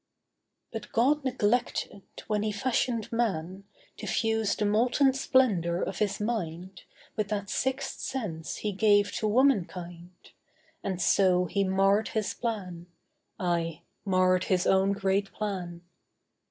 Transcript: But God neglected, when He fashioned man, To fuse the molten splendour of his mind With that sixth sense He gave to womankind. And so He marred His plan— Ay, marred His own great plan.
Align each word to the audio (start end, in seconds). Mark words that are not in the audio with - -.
But 0.71 0.91
God 0.93 1.23
neglected, 1.23 2.01
when 2.25 2.41
He 2.41 2.51
fashioned 2.51 3.11
man, 3.11 3.65
To 3.97 4.07
fuse 4.07 4.55
the 4.55 4.65
molten 4.65 5.13
splendour 5.13 5.83
of 5.83 5.99
his 5.99 6.19
mind 6.19 6.81
With 7.15 7.27
that 7.27 7.51
sixth 7.51 7.99
sense 7.99 8.55
He 8.55 8.71
gave 8.71 9.11
to 9.17 9.27
womankind. 9.27 10.31
And 10.83 10.99
so 10.99 11.45
He 11.45 11.63
marred 11.63 12.07
His 12.07 12.33
plan— 12.33 12.87
Ay, 13.39 13.83
marred 14.03 14.45
His 14.45 14.65
own 14.65 14.93
great 14.93 15.31
plan. 15.33 15.83